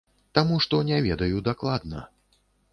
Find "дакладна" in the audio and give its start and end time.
1.51-2.05